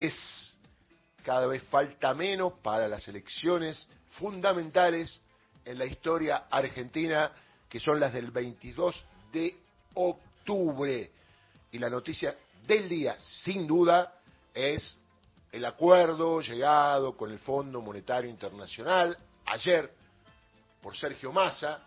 [0.00, 0.58] es
[1.22, 3.88] cada vez falta menos para las elecciones
[4.18, 5.20] fundamentales
[5.64, 7.32] en la historia argentina,
[7.68, 9.56] que son las del 22 de
[9.94, 11.10] octubre.
[11.72, 12.36] Y la noticia
[12.66, 14.20] del día, sin duda,
[14.54, 14.96] es
[15.50, 19.16] el acuerdo llegado con el Fondo Monetario Internacional
[19.46, 19.90] ayer
[20.80, 21.82] por Sergio Massa,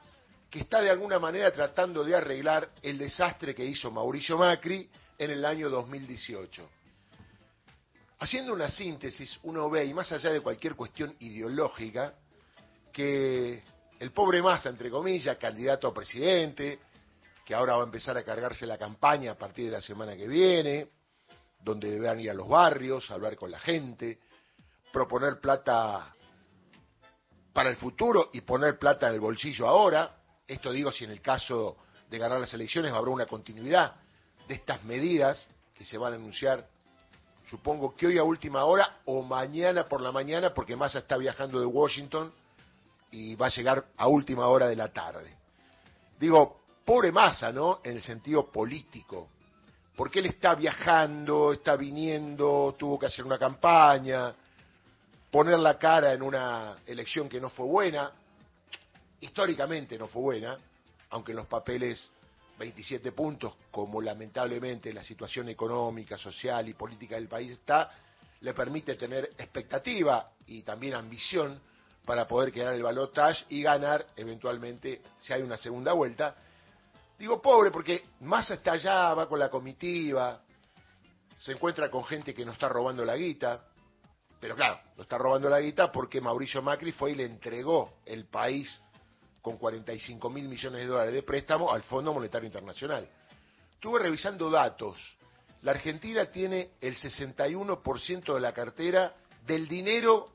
[0.50, 5.32] que está de alguna manera tratando de arreglar el desastre que hizo Mauricio Macri en
[5.32, 6.79] el año 2018.
[8.20, 12.14] Haciendo una síntesis, uno ve, y más allá de cualquier cuestión ideológica,
[12.92, 13.64] que
[13.98, 16.80] el pobre Massa, entre comillas, candidato a presidente,
[17.46, 20.28] que ahora va a empezar a cargarse la campaña a partir de la semana que
[20.28, 20.90] viene,
[21.64, 24.20] donde deberán ir a los barrios, hablar con la gente,
[24.92, 26.14] proponer plata
[27.54, 30.18] para el futuro y poner plata en el bolsillo ahora.
[30.46, 31.78] Esto digo si en el caso
[32.10, 33.96] de ganar las elecciones habrá una continuidad
[34.48, 36.68] de estas medidas que se van a anunciar,
[37.50, 41.60] supongo que hoy a última hora o mañana por la mañana, porque Massa está viajando
[41.60, 42.32] de Washington
[43.12, 45.36] y va a llegar a última hora de la tarde.
[46.20, 47.80] Digo, pobre Massa, ¿no?
[47.84, 49.30] En el sentido político,
[49.96, 54.34] porque él está viajando, está viniendo, tuvo que hacer una campaña,
[55.32, 58.12] poner la cara en una elección que no fue buena,
[59.22, 60.58] históricamente no fue buena,
[61.10, 62.12] aunque en los papeles
[62.60, 67.90] 27 puntos, como lamentablemente la situación económica, social y política del país está,
[68.42, 71.60] le permite tener expectativa y también ambición
[72.06, 76.36] para poder quedar el balotaje y ganar eventualmente si hay una segunda vuelta.
[77.18, 80.42] Digo pobre porque Massa está allá, va con la comitiva,
[81.40, 83.64] se encuentra con gente que no está robando la guita,
[84.40, 88.26] pero claro, no está robando la guita porque Mauricio Macri fue y le entregó el
[88.26, 88.82] país
[89.42, 93.08] con 45 mil millones de dólares de préstamo al Fondo Monetario Internacional.
[93.74, 94.98] Estuve revisando datos.
[95.62, 99.14] La Argentina tiene el 61% de la cartera
[99.46, 100.34] del dinero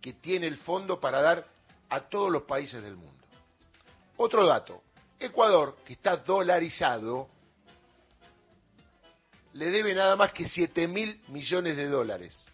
[0.00, 1.46] que tiene el fondo para dar
[1.88, 3.24] a todos los países del mundo.
[4.16, 4.82] Otro dato,
[5.18, 7.28] Ecuador, que está dolarizado,
[9.54, 12.44] le debe nada más que 7 mil millones de dólares.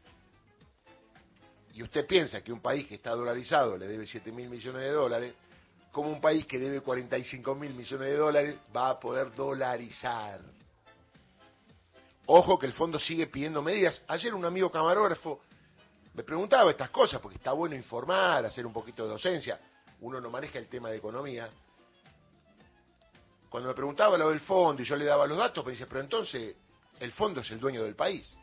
[1.74, 4.90] Y usted piensa que un país que está dolarizado le debe 7 mil millones de
[4.90, 5.34] dólares,
[5.96, 10.42] como un país que debe 45 mil millones de dólares va a poder dolarizar.
[12.26, 14.02] Ojo que el fondo sigue pidiendo medidas.
[14.06, 15.40] Ayer un amigo camarógrafo
[16.12, 19.58] me preguntaba estas cosas, porque está bueno informar, hacer un poquito de docencia.
[20.02, 21.48] Uno no maneja el tema de economía,
[23.48, 26.02] cuando me preguntaba lo del fondo y yo le daba los datos, me dice, pero
[26.02, 26.56] entonces
[27.00, 28.36] el fondo es el dueño del país.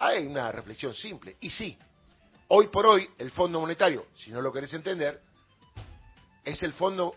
[0.00, 1.36] Hay una reflexión simple.
[1.38, 1.78] Y sí,
[2.48, 5.27] hoy por hoy el Fondo Monetario, si no lo querés entender,
[6.48, 7.14] es el fondo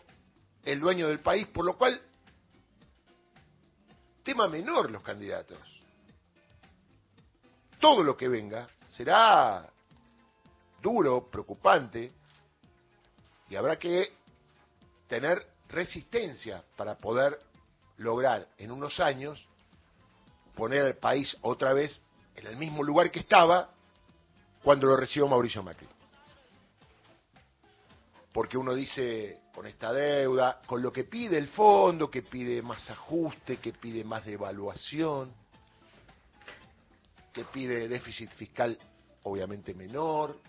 [0.63, 1.99] el dueño del país, por lo cual,
[4.23, 5.57] tema menor los candidatos.
[7.79, 9.71] Todo lo que venga será
[10.81, 12.11] duro, preocupante,
[13.49, 14.13] y habrá que
[15.07, 17.39] tener resistencia para poder
[17.97, 19.41] lograr en unos años
[20.55, 22.01] poner al país otra vez
[22.35, 23.69] en el mismo lugar que estaba
[24.61, 25.87] cuando lo recibió Mauricio Macri.
[28.31, 32.89] Porque uno dice, con esta deuda, con lo que pide el fondo, que pide más
[32.89, 35.33] ajuste, que pide más devaluación,
[37.33, 38.77] que pide déficit fiscal
[39.23, 40.39] obviamente menor,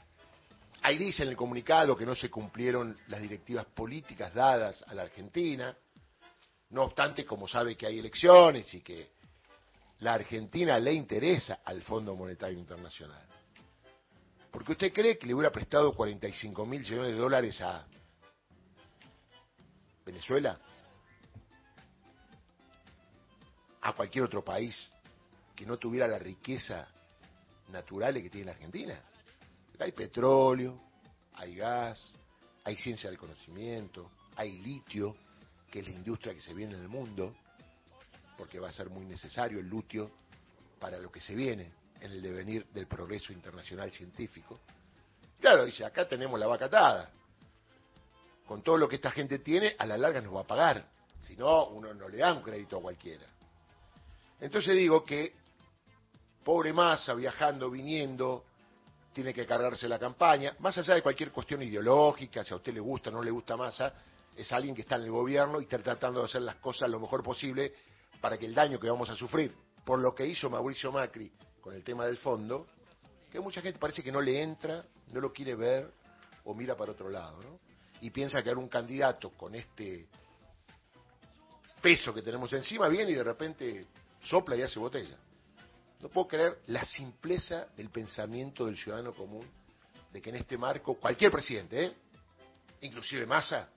[0.82, 5.02] Ahí dice en el comunicado que no se cumplieron las directivas políticas dadas a la
[5.02, 5.76] Argentina.
[6.70, 9.12] No obstante, como sabe que hay elecciones y que
[10.00, 13.24] la Argentina le interesa al Fondo Monetario Internacional.
[14.52, 17.86] Porque usted cree que le hubiera prestado 45 mil millones de dólares a
[20.04, 20.60] Venezuela,
[23.80, 24.92] a cualquier otro país
[25.56, 26.86] que no tuviera la riqueza
[27.70, 29.00] natural que tiene la Argentina.
[29.78, 30.78] Hay petróleo,
[31.34, 32.14] hay gas,
[32.64, 35.16] hay ciencia del conocimiento, hay litio,
[35.70, 37.34] que es la industria que se viene en el mundo,
[38.36, 40.10] porque va a ser muy necesario el litio
[40.78, 44.60] para lo que se viene en el devenir del progreso internacional científico.
[45.40, 47.10] Claro, dice, acá tenemos la vaca atada.
[48.46, 50.84] Con todo lo que esta gente tiene, a la larga nos va a pagar.
[51.20, 53.24] Si no, uno no le da un crédito a cualquiera.
[54.40, 55.32] Entonces digo que,
[56.42, 58.44] pobre masa, viajando, viniendo,
[59.12, 62.80] tiene que cargarse la campaña, más allá de cualquier cuestión ideológica, si a usted le
[62.80, 63.94] gusta o no le gusta Massa,
[64.36, 66.98] es alguien que está en el gobierno y está tratando de hacer las cosas lo
[66.98, 67.72] mejor posible
[68.20, 69.54] para que el daño que vamos a sufrir
[69.84, 71.30] por lo que hizo Mauricio Macri
[71.62, 72.66] con el tema del fondo,
[73.30, 75.90] que mucha gente parece que no le entra, no lo quiere ver
[76.44, 77.60] o mira para otro lado, ¿no?
[78.00, 80.08] Y piensa que un candidato con este
[81.80, 83.86] peso que tenemos encima viene y de repente
[84.22, 85.16] sopla y hace botella.
[86.00, 89.48] No puedo creer la simpleza del pensamiento del ciudadano común
[90.12, 91.94] de que en este marco cualquier presidente, ¿eh?
[92.82, 93.68] inclusive Massa,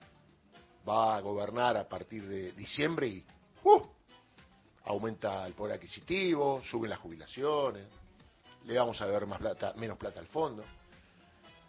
[0.86, 3.24] va a gobernar a partir de diciembre y
[3.64, 3.82] uh,
[4.86, 7.86] aumenta el poder adquisitivo, suben las jubilaciones,
[8.64, 10.64] le vamos a dar más plata, menos plata al fondo.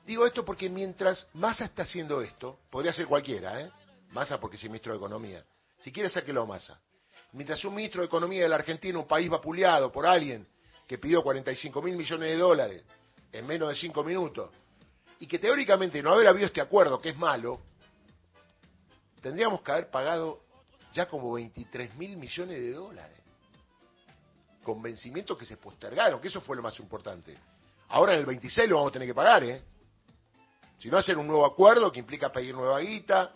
[0.05, 3.71] Digo esto porque mientras Massa está haciendo esto, podría ser cualquiera, ¿eh?
[4.11, 5.43] Massa porque es ministro de Economía.
[5.79, 6.79] Si quiere, sáquelo a Massa.
[7.33, 10.47] Mientras un ministro de Economía de la Argentina, un país vapuleado por alguien
[10.87, 12.83] que pidió 45 mil millones de dólares
[13.33, 14.49] en menos de cinco minutos,
[15.19, 17.59] y que teóricamente no haber habido este acuerdo, que es malo,
[19.21, 20.46] tendríamos que haber pagado
[20.97, 23.19] ya como 23 mil millones de dólares.
[24.63, 27.37] Con vencimientos que se postergaron, que eso fue lo más importante.
[27.89, 29.61] Ahora en el 26 lo vamos a tener que pagar, ¿eh?
[30.79, 33.31] Si no, hacer un nuevo acuerdo que implica pedir nueva guita.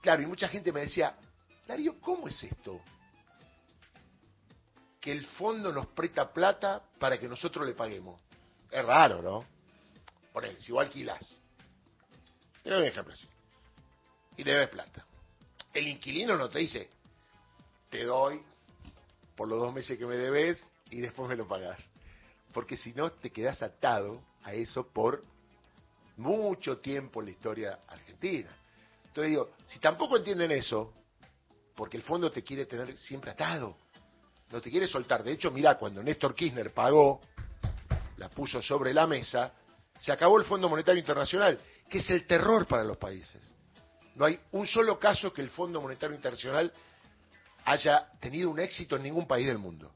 [0.00, 1.16] Claro, y mucha gente me decía,
[1.68, 2.80] Darío, ¿cómo es esto?
[5.00, 8.20] Que el fondo nos presta plata para que nosotros le paguemos.
[8.72, 9.44] Es raro, ¿no?
[10.32, 11.24] Por él, si vos alquilás.
[12.64, 13.28] Te un ejemplo así.
[14.36, 15.05] Y debes plata.
[15.76, 16.88] El inquilino no te dice,
[17.90, 18.40] te doy
[19.36, 20.58] por los dos meses que me debes
[20.88, 21.78] y después me lo pagás.
[22.54, 25.22] Porque si no, te quedás atado a eso por
[26.16, 28.48] mucho tiempo en la historia argentina.
[29.04, 30.94] Entonces digo, si tampoco entienden eso,
[31.74, 33.76] porque el fondo te quiere tener siempre atado,
[34.50, 35.22] no te quiere soltar.
[35.22, 37.20] De hecho, mira, cuando Néstor Kirchner pagó,
[38.16, 39.52] la puso sobre la mesa,
[40.00, 43.55] se acabó el Fondo Monetario Internacional, que es el terror para los países.
[44.16, 46.72] No hay un solo caso que el Fondo Monetario Internacional
[47.66, 49.92] haya tenido un éxito en ningún país del mundo.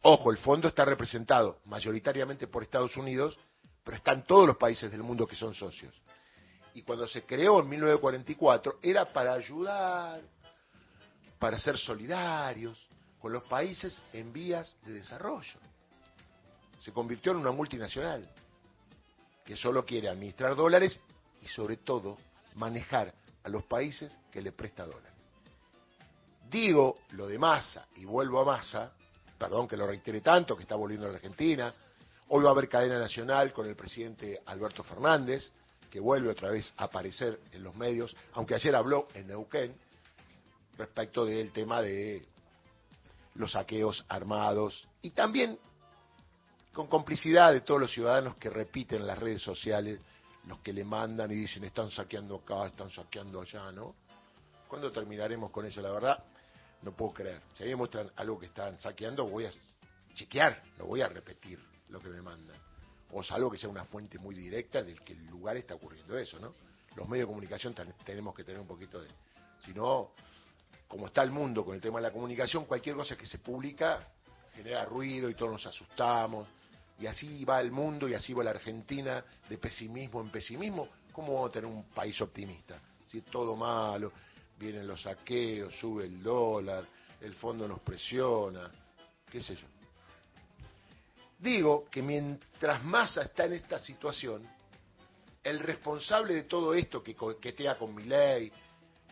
[0.00, 3.38] Ojo, el fondo está representado mayoritariamente por Estados Unidos,
[3.84, 5.94] pero están todos los países del mundo que son socios.
[6.74, 10.22] Y cuando se creó en 1944 era para ayudar,
[11.38, 12.88] para ser solidarios
[13.20, 15.60] con los países en vías de desarrollo.
[16.80, 18.26] Se convirtió en una multinacional
[19.44, 20.98] que solo quiere administrar dólares
[21.42, 22.16] y sobre todo
[22.54, 23.14] manejar
[23.44, 25.12] a los países que le presta dólares.
[26.50, 28.92] Digo lo de masa y vuelvo a masa,
[29.38, 31.74] perdón que lo reitere tanto, que está volviendo a la Argentina,
[32.34, 35.52] Hoy va a haber cadena nacional con el presidente Alberto Fernández,
[35.90, 39.76] que vuelve otra vez a aparecer en los medios, aunque ayer habló en Neuquén
[40.78, 42.26] respecto del tema de
[43.34, 45.58] los saqueos armados y también
[46.72, 50.00] con complicidad de todos los ciudadanos que repiten en las redes sociales
[50.46, 53.94] los que le mandan y dicen están saqueando acá, están saqueando allá, ¿no?
[54.68, 55.80] ¿Cuándo terminaremos con eso?
[55.80, 56.24] La verdad,
[56.82, 57.42] no puedo creer.
[57.54, 59.50] Si a mí me muestran algo que están saqueando, voy a
[60.14, 61.58] chequear, lo voy a repetir
[61.88, 62.56] lo que me mandan.
[63.12, 66.38] O salvo que sea una fuente muy directa del que el lugar está ocurriendo eso,
[66.38, 66.54] ¿no?
[66.96, 67.74] Los medios de comunicación
[68.04, 69.08] tenemos que tener un poquito de...
[69.64, 70.12] Si no,
[70.88, 74.08] como está el mundo con el tema de la comunicación, cualquier cosa que se publica
[74.54, 76.48] genera ruido y todos nos asustamos.
[76.98, 80.88] Y así va el mundo y así va la Argentina de pesimismo en pesimismo.
[81.12, 82.80] ¿Cómo vamos a tener un país optimista?
[83.10, 84.12] Si es todo malo,
[84.58, 86.86] vienen los saqueos, sube el dólar,
[87.20, 88.70] el fondo nos presiona,
[89.30, 89.66] qué sé yo.
[91.38, 94.48] Digo que mientras Massa está en esta situación,
[95.42, 98.52] el responsable de todo esto que coquetea con Milei,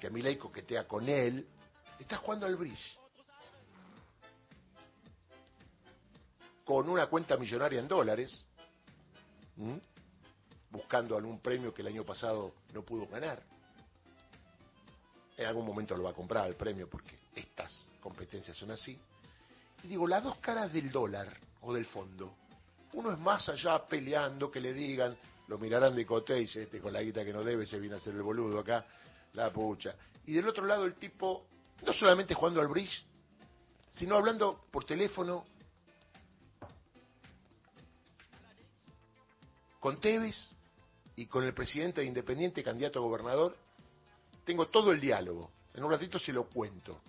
[0.00, 1.46] que Milei coquetea con él,
[1.98, 2.99] está jugando al bridge.
[6.70, 8.46] Con una cuenta millonaria en dólares,
[10.70, 13.42] buscando algún premio que el año pasado no pudo ganar.
[15.36, 18.96] En algún momento lo va a comprar el premio porque estas competencias son así.
[19.82, 22.36] Y digo, las dos caras del dólar o del fondo.
[22.92, 26.80] Uno es más allá peleando que le digan, lo mirarán de cote y dice, este
[26.80, 28.86] con la guita que no debe se viene a hacer el boludo acá,
[29.32, 29.96] la pucha.
[30.24, 31.46] Y del otro lado el tipo,
[31.84, 33.04] no solamente jugando al bridge,
[33.90, 35.44] sino hablando por teléfono
[39.80, 40.36] con Tevez
[41.16, 43.56] y con el presidente de Independiente, candidato a gobernador.
[44.44, 45.50] Tengo todo el diálogo.
[45.74, 47.00] En un ratito se lo cuento.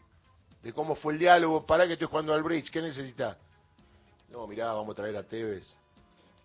[0.64, 1.66] De cómo fue el diálogo.
[1.66, 2.72] Para que estoy jugando al bridge.
[2.72, 3.38] ¿Qué necesitas?
[4.30, 5.76] No, mirá, vamos a traer a Tevez.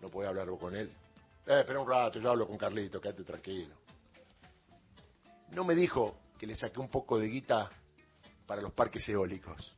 [0.01, 0.91] No puede hablar con él.
[1.47, 3.73] Eh, espera un rato, yo hablo con Carlito, quédate tranquilo.
[5.51, 7.69] No me dijo que le saqué un poco de guita
[8.45, 9.73] para los parques eólicos.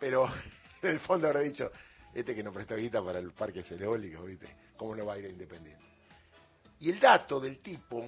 [0.00, 0.26] Pero
[0.82, 1.70] en el fondo habrá dicho,
[2.12, 4.63] este que nos prestó guita para los parques eólicos, ¿viste?
[4.76, 5.84] ¿Cómo no va a ir a Independiente?
[6.80, 8.04] Y el dato del tipo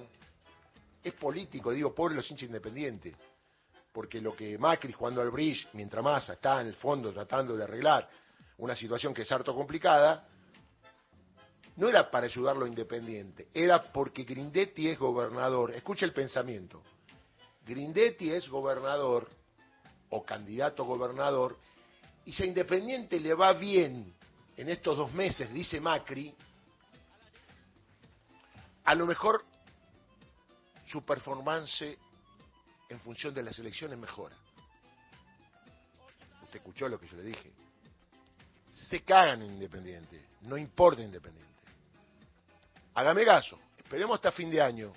[1.03, 3.15] es político, digo, por los hinchas independientes.
[3.91, 7.63] Porque lo que Macri jugando al bridge, mientras Massa está en el fondo tratando de
[7.63, 8.09] arreglar
[8.57, 10.27] una situación que es harto complicada,
[11.77, 15.73] no era para ayudarlo a Independiente, era porque Grindetti es gobernador.
[15.73, 16.83] Escucha el pensamiento.
[17.65, 19.29] Grindetti es gobernador
[20.09, 21.57] o candidato gobernador
[22.23, 24.13] Y si a Independiente le va bien
[24.57, 26.35] en estos dos meses, dice Macri,
[28.87, 29.43] a lo mejor
[30.85, 31.97] su performance
[32.87, 34.35] en función de las elecciones mejora.
[36.43, 37.51] Usted escuchó lo que yo le dije.
[38.73, 41.51] Se cagan en Independiente, no importa Independiente.
[42.93, 44.93] Hágame caso, esperemos hasta fin de año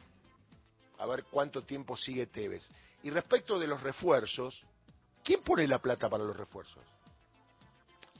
[0.98, 2.70] a ver cuánto tiempo sigue Tevez.
[3.02, 4.62] Y respecto de los refuerzos,
[5.24, 6.84] ¿quién pone la plata para los refuerzos?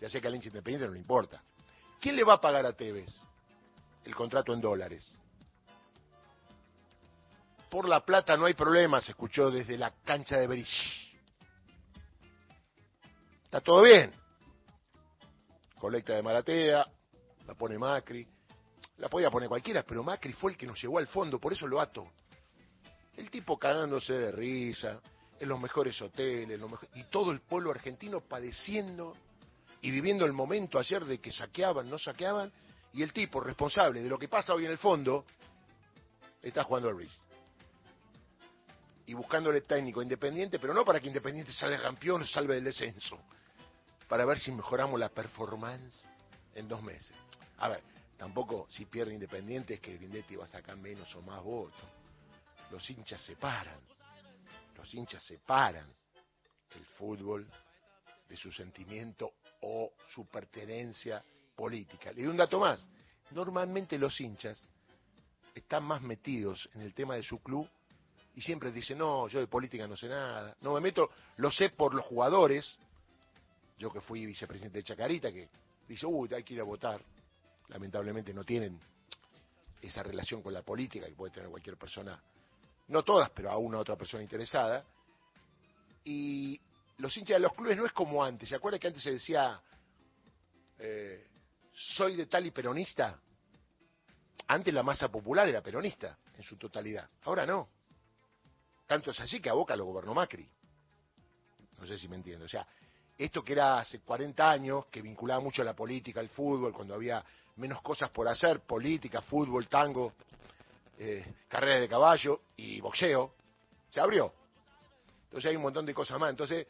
[0.01, 1.41] Ya sé que al hincha independiente no le importa.
[2.01, 3.15] ¿Quién le va a pagar a Tevez
[4.05, 5.15] el contrato en dólares?
[7.71, 11.11] Por la plata no hay problema, se escuchó desde la cancha de Berich.
[13.45, 14.13] Está todo bien.
[15.79, 16.85] Colecta de Maratea,
[17.47, 18.27] la pone Macri.
[18.99, 21.67] La podía poner cualquiera, pero Macri fue el que nos llevó al fondo, por eso
[21.67, 22.11] lo ato.
[23.17, 25.01] El tipo cagándose de risa,
[25.39, 26.61] en los mejores hoteles,
[26.95, 29.17] y todo el pueblo argentino padeciendo
[29.81, 32.53] y viviendo el momento ayer de que saqueaban, no saqueaban,
[32.93, 35.25] y el tipo responsable de lo que pasa hoy en el fondo
[36.43, 37.13] está jugando al Riz.
[39.07, 43.19] Y buscándole técnico independiente, pero no para que Independiente salga campeón o salve del descenso,
[44.09, 46.09] para ver si mejoramos la performance
[46.55, 47.13] en dos meses.
[47.59, 47.83] A ver,
[48.17, 51.81] tampoco si pierde Independiente es que Grindetti va a sacar menos o más votos.
[52.71, 53.81] Los hinchas se paran,
[54.77, 55.93] los hinchas separan
[56.77, 57.47] el fútbol
[58.29, 61.23] de su sentimiento o su pertenencia
[61.57, 62.13] política.
[62.13, 62.87] Le doy un dato más.
[63.33, 64.69] Normalmente los hinchas
[65.55, 67.69] están más metidos en el tema de su club
[68.41, 70.57] y siempre dicen, no, yo de política no sé nada.
[70.63, 72.79] No me meto, lo sé por los jugadores.
[73.77, 75.51] Yo que fui vicepresidente de Chacarita, que
[75.87, 77.03] dice, uy, hay que ir a votar.
[77.69, 78.81] Lamentablemente no tienen
[79.83, 82.19] esa relación con la política que puede tener cualquier persona,
[82.89, 84.87] no todas, pero a una otra persona interesada.
[86.05, 86.59] Y
[86.97, 88.49] los hinchas de los clubes no es como antes.
[88.49, 89.61] ¿Se acuerda que antes se decía,
[90.79, 91.27] eh,
[91.75, 93.21] soy de tal y peronista?
[94.47, 97.07] Antes la masa popular era peronista en su totalidad.
[97.25, 97.69] Ahora no.
[98.91, 100.51] Tanto es así que a Boca lo gobernó Macri.
[101.79, 102.47] No sé si me entiendo.
[102.47, 102.67] O sea,
[103.17, 106.95] esto que era hace 40 años, que vinculaba mucho a la política, al fútbol, cuando
[106.95, 110.15] había menos cosas por hacer, política, fútbol, tango,
[110.99, 113.37] eh, carrera de caballo y boxeo,
[113.89, 114.35] se abrió.
[115.27, 116.31] Entonces hay un montón de cosas más.
[116.31, 116.67] Entonces,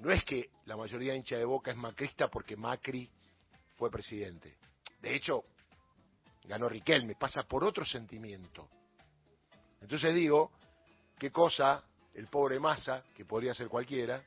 [0.00, 3.10] no es que la mayoría de hincha de Boca es macrista porque Macri
[3.76, 4.58] fue presidente.
[5.00, 5.46] De hecho,
[6.44, 8.68] ganó Riquelme, pasa por otro sentimiento.
[9.80, 10.52] Entonces digo,
[11.18, 11.84] qué cosa
[12.14, 14.22] el pobre Massa, que podría ser cualquiera,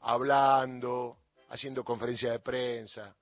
[0.00, 1.18] hablando,
[1.50, 3.14] haciendo conferencia de prensa,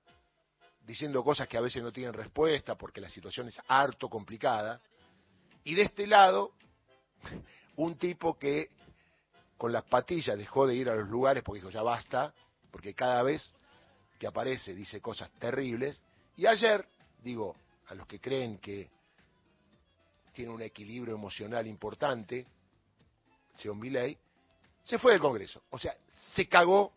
[0.85, 4.81] diciendo cosas que a veces no tienen respuesta porque la situación es harto complicada.
[5.63, 6.53] Y de este lado,
[7.75, 8.69] un tipo que
[9.57, 12.33] con las patillas dejó de ir a los lugares porque dijo ya basta,
[12.71, 13.53] porque cada vez
[14.17, 16.01] que aparece dice cosas terribles.
[16.37, 16.87] Y ayer,
[17.21, 17.55] digo,
[17.87, 18.89] a los que creen que
[20.31, 22.47] tiene un equilibrio emocional importante,
[24.83, 25.63] se fue del Congreso.
[25.69, 25.95] O sea,
[26.33, 26.93] se cagó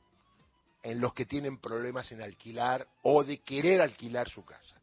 [0.83, 4.81] en los que tienen problemas en alquilar o de querer alquilar su casa.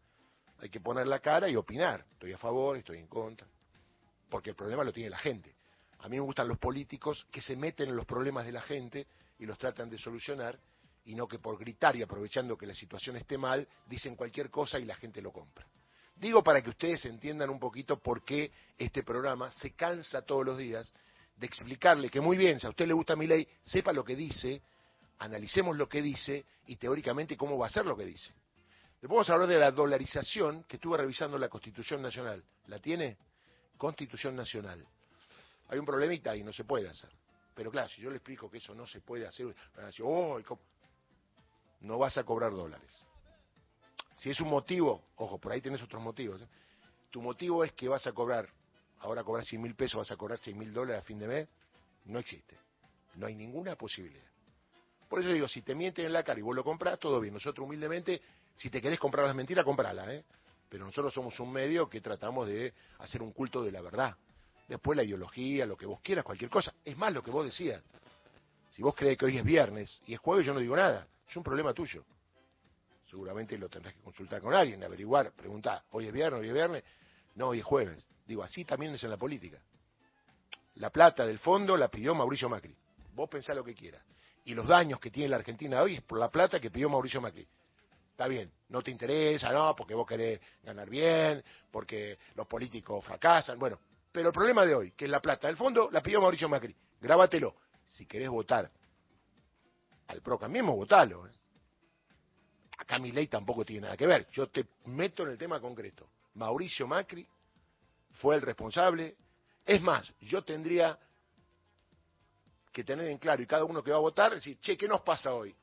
[0.60, 2.06] Hay que poner la cara y opinar.
[2.14, 3.48] Estoy a favor, estoy en contra.
[4.30, 5.56] Porque el problema lo tiene la gente.
[6.00, 9.08] A mí me gustan los políticos que se meten en los problemas de la gente
[9.40, 10.60] y los tratan de solucionar
[11.06, 14.80] y no que por gritar y aprovechando que la situación esté mal, dicen cualquier cosa
[14.80, 15.66] y la gente lo compra.
[16.16, 20.58] Digo para que ustedes entiendan un poquito por qué este programa se cansa todos los
[20.58, 20.94] días
[21.42, 24.16] de explicarle que muy bien, si a usted le gusta mi ley, sepa lo que
[24.16, 24.62] dice,
[25.20, 28.32] analicemos lo que dice y teóricamente cómo va a ser lo que dice.
[29.02, 32.44] Le vamos a hablar de la dolarización que estuve revisando la Constitución Nacional.
[32.68, 33.18] ¿La tiene?
[33.78, 34.86] Constitución Nacional
[35.72, 37.10] hay un problemita y no se puede hacer.
[37.56, 39.56] Pero claro, si yo le explico que eso no se puede hacer,
[41.80, 42.92] no vas a cobrar dólares.
[44.12, 46.42] Si es un motivo, ojo, por ahí tenés otros motivos.
[46.42, 46.48] ¿eh?
[47.10, 48.50] Tu motivo es que vas a cobrar,
[49.02, 51.48] ahora cobrar 100 mil pesos, vas a cobrar 100 mil dólares a fin de mes,
[52.06, 52.58] no existe.
[53.16, 54.26] No hay ninguna posibilidad.
[55.10, 57.34] Por eso digo, si te mienten en la cara y vos lo compras, todo bien.
[57.34, 58.22] Nosotros humildemente,
[58.56, 60.24] si te querés comprar las mentiras, comprala, ¿eh?
[60.70, 64.16] Pero nosotros somos un medio que tratamos de hacer un culto de la verdad.
[64.70, 66.74] Después la ideología, lo que vos quieras, cualquier cosa.
[66.86, 67.84] Es más lo que vos decías.
[68.74, 71.06] Si vos crees que hoy es viernes y es jueves, yo no digo nada.
[71.28, 72.06] Es un problema tuyo.
[73.10, 76.84] Seguramente lo tendrás que consultar con alguien, averiguar, preguntar, hoy es viernes, hoy es viernes.
[77.36, 78.02] No, hoy es jueves.
[78.42, 79.60] Así también es en la política.
[80.76, 82.76] La plata del fondo la pidió Mauricio Macri.
[83.14, 84.04] Vos pensá lo que quieras.
[84.46, 87.20] Y los daños que tiene la Argentina hoy es por la plata que pidió Mauricio
[87.20, 87.48] Macri.
[88.12, 93.58] Está bien, no te interesa, no, porque vos querés ganar bien, porque los políticos fracasan.
[93.60, 93.80] Bueno,
[94.12, 96.76] pero el problema de hoy, que es la plata del fondo, la pidió Mauricio Macri.
[97.00, 97.56] Grábatelo.
[97.88, 98.72] Si querés votar
[100.08, 101.28] al PRO, cambiemos, votalo.
[101.28, 101.32] ¿eh?
[102.78, 104.28] Acá mi ley tampoco tiene nada que ver.
[104.32, 106.10] Yo te meto en el tema concreto.
[106.36, 107.28] Mauricio Macri
[108.14, 109.16] fue el responsable.
[109.66, 110.98] Es más, yo tendría
[112.72, 115.02] que tener en claro, y cada uno que va a votar, decir, che, ¿qué nos
[115.02, 115.56] pasa hoy?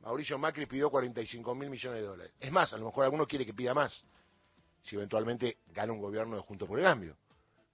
[0.00, 2.34] Mauricio Macri pidió 45 mil millones de dólares.
[2.40, 4.04] Es más, a lo mejor alguno quiere que pida más,
[4.82, 7.16] si eventualmente gana un gobierno de Junto por el Cambio.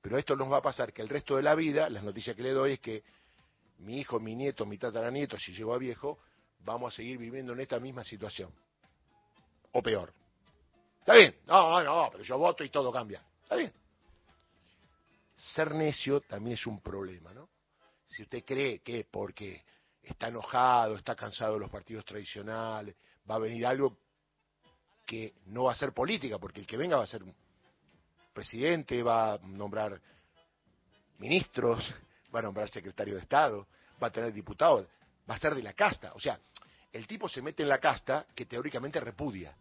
[0.00, 2.42] Pero esto nos va a pasar que el resto de la vida, las noticias que
[2.42, 3.04] le doy es que
[3.78, 6.20] mi hijo, mi nieto, mi tataranieto, si llegó a viejo,
[6.60, 8.52] vamos a seguir viviendo en esta misma situación.
[9.72, 10.12] O peor.
[11.00, 13.22] Está bien, no, no, pero yo voto y todo cambia.
[13.42, 13.72] Está bien.
[15.40, 17.48] Ser necio también es un problema, ¿no?
[18.06, 19.64] Si usted cree que porque
[20.02, 22.94] está enojado, está cansado de los partidos tradicionales,
[23.28, 23.98] va a venir algo
[25.06, 27.22] que no va a ser política, porque el que venga va a ser
[28.32, 30.00] presidente, va a nombrar
[31.18, 31.92] ministros,
[32.34, 33.66] va a nombrar secretario de Estado,
[34.02, 34.86] va a tener diputados,
[35.28, 36.12] va a ser de la casta.
[36.14, 36.38] O sea,
[36.92, 39.56] el tipo se mete en la casta que teóricamente repudia.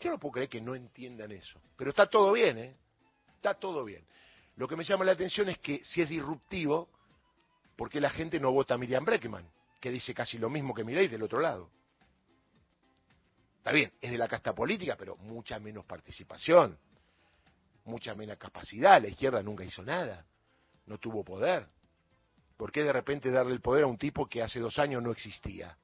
[0.00, 1.60] Yo no puedo creer que no entiendan eso.
[1.76, 2.76] Pero está todo bien, ¿eh?
[3.36, 4.04] Está todo bien.
[4.56, 6.88] Lo que me llama la atención es que si es disruptivo,
[7.76, 9.48] ¿por qué la gente no vota a Miriam Breckman,
[9.80, 11.70] que dice casi lo mismo que Milei del otro lado?
[13.58, 16.78] Está bien, es de la casta política, pero mucha menos participación,
[17.84, 19.00] mucha menos capacidad.
[19.00, 20.24] La izquierda nunca hizo nada,
[20.86, 21.66] no tuvo poder.
[22.56, 25.10] ¿Por qué de repente darle el poder a un tipo que hace dos años no
[25.10, 25.76] existía?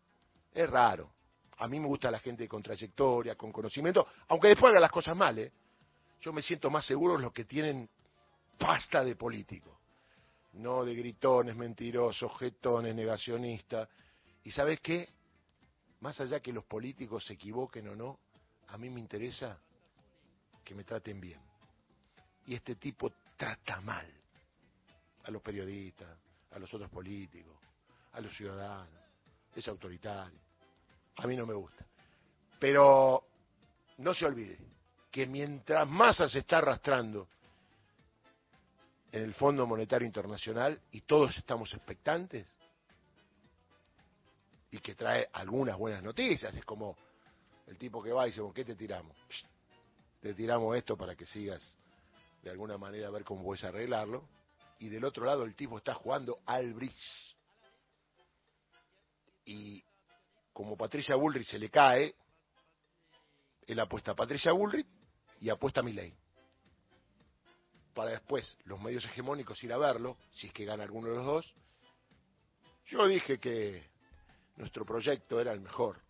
[0.52, 1.12] Es raro.
[1.56, 5.16] A mí me gusta la gente con trayectoria, con conocimiento, aunque después haga las cosas
[5.16, 5.38] mal.
[5.38, 5.52] ¿eh?
[6.20, 7.88] Yo me siento más seguro los que tienen
[8.60, 9.80] pasta de político,
[10.52, 13.88] no de gritones, mentirosos, jetones, negacionistas.
[14.44, 15.08] ¿Y sabes qué?
[16.00, 18.20] Más allá que los políticos se equivoquen o no,
[18.68, 19.58] a mí me interesa
[20.62, 21.40] que me traten bien.
[22.46, 24.06] Y este tipo trata mal
[25.24, 26.18] a los periodistas,
[26.50, 27.56] a los otros políticos,
[28.12, 29.00] a los ciudadanos.
[29.54, 30.38] Es autoritario.
[31.16, 31.86] A mí no me gusta.
[32.58, 33.24] Pero
[33.98, 34.58] no se olvide
[35.10, 37.28] que mientras masa se está arrastrando
[39.12, 42.46] en el Fondo Monetario Internacional y todos estamos expectantes
[44.70, 46.96] y que trae algunas buenas noticias, es como
[47.66, 49.16] el tipo que va y dice, ¿con qué te tiramos?
[50.20, 51.76] Te tiramos esto para que sigas
[52.42, 54.28] de alguna manera a ver cómo puedes arreglarlo
[54.78, 57.36] y del otro lado el tipo está jugando al bridge.
[59.44, 59.82] Y
[60.52, 62.14] como Patricia Bullrich se le cae,
[63.66, 64.86] él apuesta a Patricia Bullrich
[65.40, 66.14] y apuesta a Milei.
[67.94, 71.26] Para después los medios hegemónicos ir a verlo, si es que gana alguno de los
[71.26, 71.54] dos.
[72.86, 73.88] Yo dije que
[74.56, 76.00] nuestro proyecto era el mejor.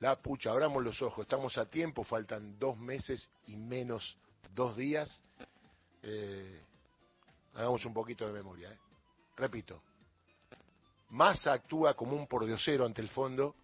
[0.00, 4.16] La pucha, abramos los ojos, estamos a tiempo, faltan dos meses y menos
[4.54, 5.22] dos días.
[6.02, 6.62] Eh,
[7.58, 8.70] Hagamos un poquito de memoria.
[8.70, 8.78] ¿eh?
[9.36, 9.82] Repito,
[11.10, 13.56] Massa actúa como un pordiosero ante el fondo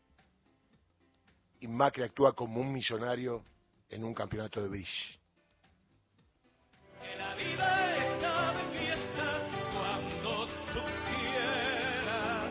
[1.61, 3.45] y Macri actúa como un millonario
[3.89, 5.21] en un campeonato de bridge.
[7.45, 7.84] believers.